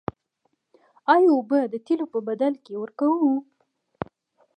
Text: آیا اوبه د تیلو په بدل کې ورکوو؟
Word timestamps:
آیا 1.13 1.29
اوبه 1.35 1.59
د 1.73 1.75
تیلو 1.85 2.05
په 2.13 2.19
بدل 2.27 2.53
کې 2.63 2.73
ورکوو؟ 2.77 3.33